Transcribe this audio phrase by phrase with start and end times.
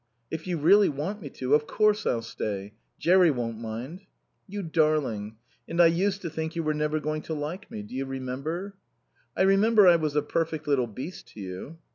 [0.31, 2.73] "If you really want me to, of course I'll stay.
[2.97, 4.01] Jerry won't mind."
[4.47, 5.35] "You darling...
[5.67, 7.83] And I used to think you were never going to like me.
[7.83, 8.73] Do you remember?"
[9.37, 11.77] "I remember I was a perfect little beast to you."